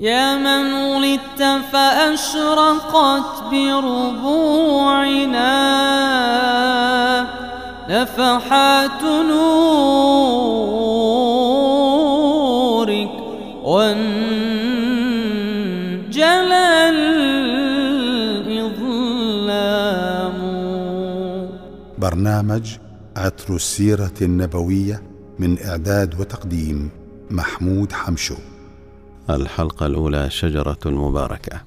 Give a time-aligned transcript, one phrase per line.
[0.00, 1.42] يا من ولدت
[1.72, 4.38] فأشرقت بربوعنا.
[7.90, 9.58] نفحات نورك
[13.64, 14.08] وانجلى
[16.88, 17.48] الإظلام.
[21.98, 22.76] برنامج
[23.16, 25.02] عطر السيرة النبوية
[25.38, 26.90] من إعداد وتقديم
[27.30, 28.57] محمود حمشو.
[29.30, 31.60] الحلقة الأولى شجرة المباركة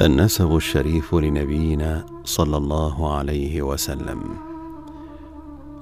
[0.00, 4.20] النسب الشريف لنبينا صلى الله عليه وسلم.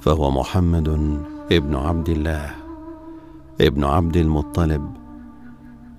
[0.00, 0.88] فهو محمد
[1.52, 2.50] ابن عبد الله
[3.60, 4.90] ابن عبد المطلب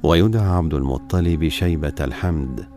[0.04, 2.68] ويدعى عبد المطلب شيبة الحمد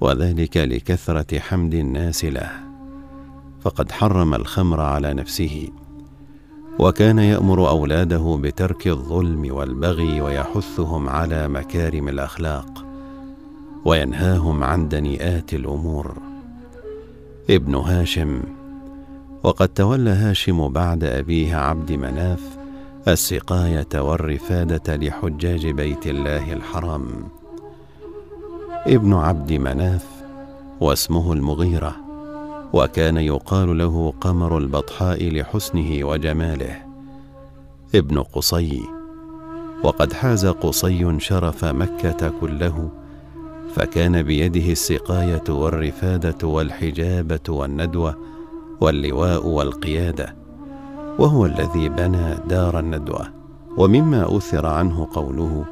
[0.00, 2.50] وذلك لكثرة حمد الناس له.
[3.60, 5.68] فقد حرم الخمر على نفسه.
[6.78, 12.84] وكان يأمر أولاده بترك الظلم والبغي ويحثهم على مكارم الأخلاق
[13.84, 16.12] وينهاهم عن دنيئات الأمور.
[17.50, 18.42] ابن هاشم
[19.42, 22.58] وقد تولى هاشم بعد أبيه عبد مناف
[23.08, 27.08] السقاية والرفادة لحجاج بيت الله الحرام.
[28.86, 30.06] ابن عبد مناف
[30.80, 32.07] واسمه المغيرة.
[32.72, 36.76] وكان يقال له قمر البطحاء لحسنه وجماله.
[37.94, 38.82] ابن قصي.
[39.84, 42.90] وقد حاز قصي شرف مكة كله
[43.74, 48.16] فكان بيده السقاية والرفادة والحجابة والندوة
[48.80, 50.36] واللواء والقيادة
[51.18, 53.38] وهو الذي بنى دار الندوة.
[53.76, 55.64] ومما أثر عنه قوله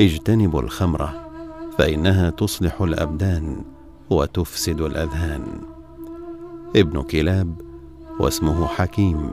[0.00, 1.28] اجتنبوا الخمره
[1.78, 3.62] فإنها تصلح الأبدان
[4.10, 5.42] وتفسد الأذهان
[6.76, 7.60] ابن كلاب
[8.20, 9.30] واسمه حكيم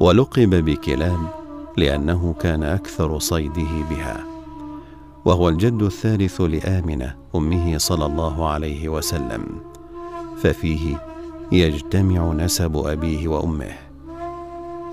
[0.00, 1.18] ولقب بكلاب
[1.76, 4.24] لأنه كان أكثر صيده بها
[5.24, 9.46] وهو الجد الثالث لامنه أمه صلى الله عليه وسلم
[10.36, 11.02] ففيه
[11.52, 13.72] يجتمع نسب أبيه وأمه.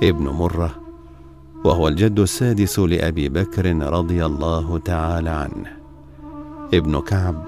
[0.03, 0.75] ابن مرة
[1.65, 5.77] وهو الجد السادس لأبي بكر رضي الله تعالى عنه.
[6.73, 7.45] ابن كعب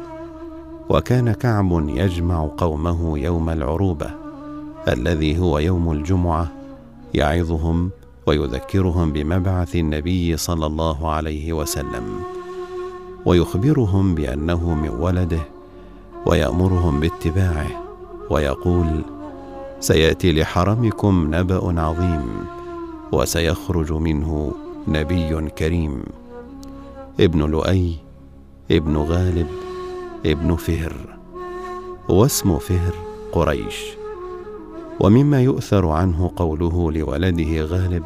[0.89, 4.09] وكان كعب يجمع قومه يوم العروبة
[4.87, 6.51] الذي هو يوم الجمعة
[7.13, 7.91] يعظهم
[8.27, 12.19] ويذكرهم بمبعث النبي صلى الله عليه وسلم
[13.25, 15.41] ويخبرهم بأنه من ولده
[16.25, 17.67] ويأمرهم باتباعه
[18.29, 19.01] ويقول
[19.79, 22.27] سيأتي لحرمكم نبأ عظيم
[23.11, 24.53] وسيخرج منه
[24.87, 26.03] نبي كريم.
[27.19, 27.95] ابن لؤي
[28.71, 29.47] ابن غالب
[30.25, 30.93] ابن فهر
[32.09, 32.93] واسم فهر
[33.31, 33.83] قريش.
[34.99, 38.03] ومما يؤثر عنه قوله لولده غالب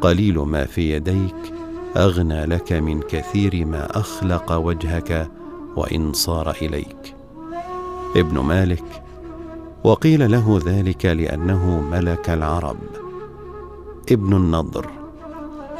[0.00, 1.52] قليل ما في يديك
[1.96, 5.30] أغنى لك من كثير ما أخلق وجهك
[5.76, 7.14] وإن صار إليك.
[8.16, 9.02] ابن مالك
[9.84, 12.78] وقيل له ذلك لأنه ملك العرب.
[14.12, 14.90] ابن النضر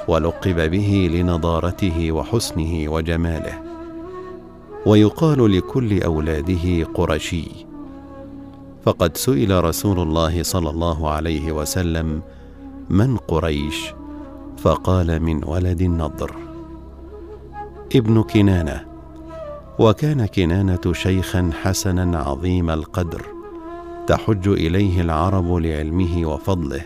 [0.08, 3.69] ولقب به لنضارته وحسنه وجماله.
[4.86, 7.48] ويقال لكل أولاده قرشي.
[8.84, 12.22] فقد سئل رسول الله صلى الله عليه وسلم
[12.90, 13.94] من قريش؟
[14.58, 16.34] فقال من ولد النضر.
[17.96, 18.86] ابن كنانة
[19.78, 23.26] وكان كنانة شيخا حسنا عظيم القدر
[24.06, 26.82] تحج إليه العرب لعلمه وفضله.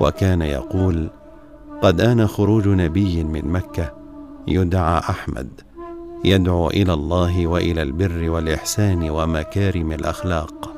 [0.00, 1.10] وكان يقول
[1.82, 3.92] قد آن خروج نبي من مكة
[4.48, 5.67] يدعى أحمد.
[6.24, 10.70] يدعو إلى الله وإلى البر والإحسان ومكارم الأخلاق.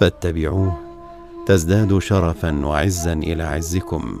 [0.00, 0.78] فاتبعوه
[1.46, 4.20] تزدادوا شرفا وعزا إلى عزكم.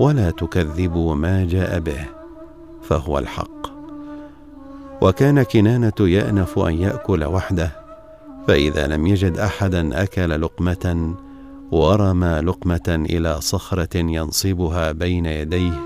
[0.00, 2.06] ولا تكذبوا ما جاء به
[2.82, 3.74] فهو الحق.
[5.02, 7.84] وكان كنانة يأنف أن يأكل وحده
[8.48, 11.14] فإذا لم يجد احدا أكل لقمة
[11.72, 15.80] ورمى لقمة إلى صخرة ينصبها بين يديه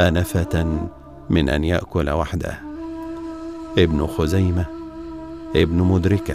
[0.00, 0.88] آنفة
[1.30, 2.71] من أن يأكل وحده.
[3.78, 4.66] ابن خزيمة
[5.56, 6.34] ابن مدركة.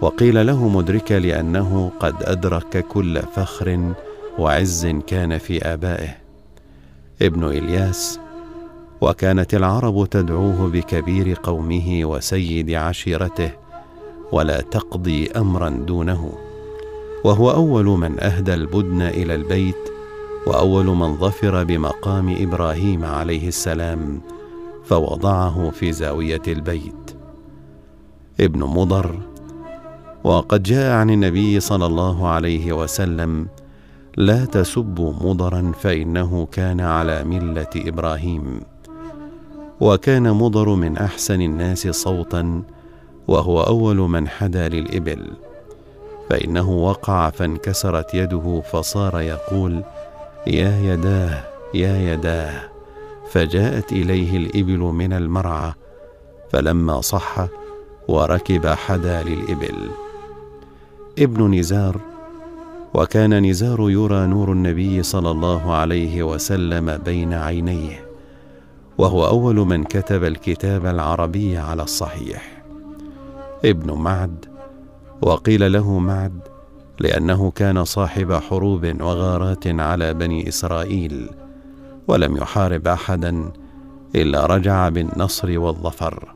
[0.00, 3.92] وقيل له مدركة لأنه قد أدرك كل فخر
[4.38, 6.16] وعز كان في آبائه.
[7.22, 8.20] ابن إلياس
[9.00, 13.50] وكانت العرب تدعوه بكبير قومه وسيد عشيرته
[14.32, 16.32] ولا تقضي أمرا دونه.
[17.24, 19.98] وهو أول من أهدى البدن إلى البيت
[20.46, 24.20] وأول من ظفر بمقام إبراهيم عليه السلام
[24.88, 27.16] فوضعه في زاوية البيت.
[28.40, 29.18] ابن مضر
[30.24, 33.48] وقد جاء عن النبي صلى الله عليه وسلم
[34.16, 38.60] لا تسبوا مضرا فإنه كان على ملة إبراهيم
[39.80, 42.62] وكان مضر من أحسن الناس صوتا
[43.28, 45.30] وهو أول من حدا للإبل
[46.30, 49.82] فإنه وقع فانكسرت يده فصار يقول
[50.46, 51.44] يا يداه
[51.74, 52.77] يا يداه.
[53.30, 55.72] فجاءت إليه الإبل من المرعى
[56.50, 57.46] فلما صح
[58.08, 59.88] وركب حدا للإبل.
[61.18, 62.00] ابن نزار
[62.94, 68.08] وكان نزار يرى نور النبي صلى الله عليه وسلم بين عينيه
[68.98, 72.62] وهو أول من كتب الكتاب العربي على الصحيح.
[73.64, 74.44] ابن معد
[75.22, 76.40] وقيل له معد
[77.00, 81.30] لأنه كان صاحب حروب وغارات على بني إسرائيل.
[82.08, 83.52] ولم يحارب احدا
[84.14, 86.34] إلا رجع بالنصر والظفر.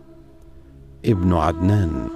[1.04, 2.08] ابن عدنان.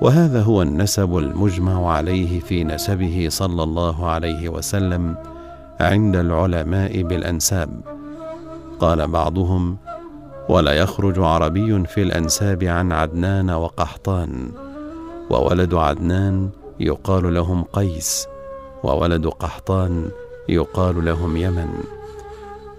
[0.00, 5.16] وهذا هو النسب المجمع عليه في نسبه صلى الله عليه وسلم
[5.80, 7.80] عند العلماء بالأنساب.
[8.80, 9.76] قال بعضهم
[10.48, 14.50] ولا يخرج عربي في الأنساب عن عدنان وقحطان.
[15.30, 16.50] وولد عدنان
[16.80, 18.26] يقال لهم قيس
[18.84, 20.10] وولد قحطان
[20.48, 21.95] يقال لهم يمن.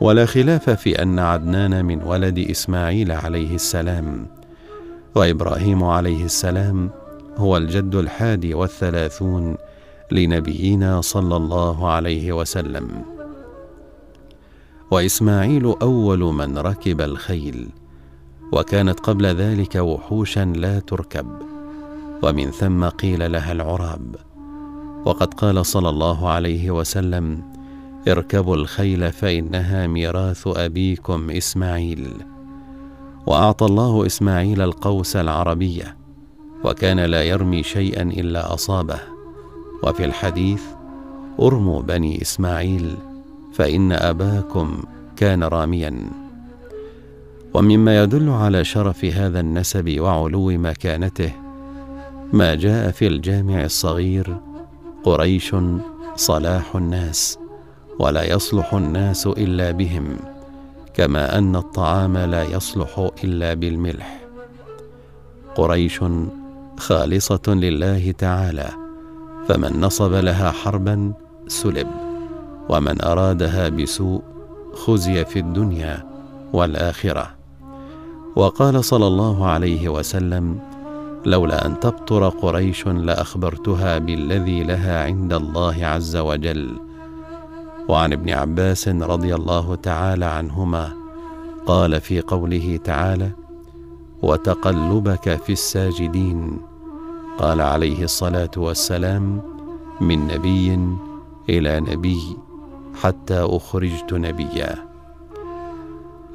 [0.01, 4.27] ولا خلاف في أن عدنان من ولد إسماعيل عليه السلام.
[5.15, 6.89] وإبراهيم عليه السلام
[7.37, 9.57] هو الجد الحادي والثلاثون
[10.11, 12.87] لنبينا صلى الله عليه وسلم.
[14.91, 17.69] وإسماعيل أول من ركب الخيل
[18.53, 21.27] وكانت قبل ذلك وحوشا لا تركب.
[22.23, 24.15] ومن ثم قيل لها العراب
[25.05, 27.41] وقد قال صلى الله عليه وسلم
[28.07, 32.07] اركبوا الخيل فإنها ميراث أبيكم إسماعيل.
[33.27, 35.97] وأعطى الله إسماعيل القوس العربيه
[36.63, 38.99] وكان لا يرمي شيئا إلا أصابه.
[39.83, 40.61] وفي الحديث
[41.41, 42.95] أرموا بني إسماعيل
[43.53, 44.83] فإن أباكم
[45.15, 46.09] كان راميا.
[47.53, 51.31] ومما يدل على شرف هذا النسب وعلو مكانته
[52.33, 54.37] ما جاء في الجامع الصغير
[55.03, 55.55] قريش
[56.15, 57.39] صلاح الناس.
[57.99, 60.17] ولا يصلح الناس إلا بهم
[60.93, 64.19] كما أن الطعام لا يصلح إلا بالملح.
[65.55, 65.99] قريش
[66.77, 68.69] خالصة لله تعالى
[69.47, 71.13] فمن نصب لها حربا
[71.47, 71.87] سلب
[72.69, 74.21] ومن أرادها بسوء
[74.73, 76.05] خزي في الدنيا
[76.53, 77.35] والآخرة.
[78.35, 80.59] وقال صلى الله عليه وسلم
[81.25, 86.86] لولا أن تبطر قريش لأخبرتها بالذي لها عند الله عز وجل
[87.89, 90.93] وعن ابن عباس رضي الله تعالى عنهما
[91.65, 93.31] قال في قوله تعالى
[94.21, 96.57] وتقلبك في الساجدين
[97.37, 99.41] قال عليه الصلاة والسلام
[100.01, 100.79] من نبي
[101.49, 102.37] إلى نبي
[103.01, 104.75] حتى أخرجت نبيا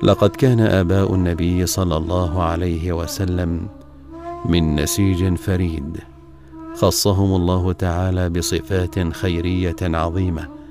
[0.02, 3.69] لقد كان آباء النبي صلى الله عليه وسلم
[4.44, 5.99] من نسيج فريد
[6.75, 10.62] خصهم الله تعالى بصفات خيرية عظيمة.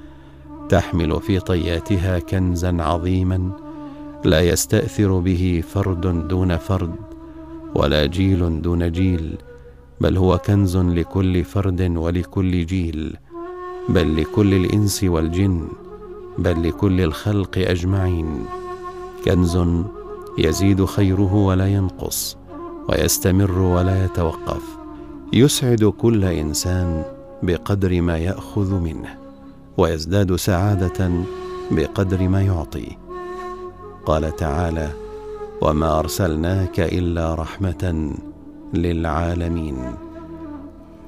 [0.71, 3.51] تحمل في طياتها كنزا عظيما
[4.25, 6.95] لا يستأثر به فرد دون فرد
[7.75, 9.37] ولا جيل دون جيل
[10.01, 13.17] بل هو كنز لكل فرد ولكل جيل
[13.89, 15.67] بل لكل الإنس والجن
[16.37, 18.45] بل لكل الخلق أجمعين.
[19.25, 19.59] كنز
[20.37, 22.37] يزيد خيره ولا ينقص
[22.89, 24.63] ويستمر ولا يتوقف
[25.33, 27.03] يسعد كل إنسان
[27.43, 29.30] بقدر ما يأخذ منه.
[29.77, 31.11] ويزداد سعادة
[31.71, 32.97] بقدر ما يعطي.
[34.05, 34.89] قال تعالى
[35.61, 38.13] وما أرسلناك إلا رحمة
[38.73, 39.95] للعالمين.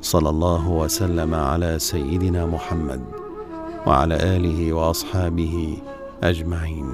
[0.01, 3.01] صلى الله وسلم على سيدنا محمد
[3.88, 5.77] وعلى آله وأصحابه
[6.24, 6.93] أجمعين.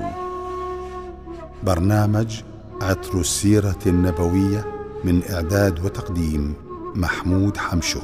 [1.63, 2.41] برنامج
[2.81, 4.65] عطر السيرة النبوية
[5.03, 6.53] من إعداد وتقديم
[6.95, 7.99] محمود حمشو.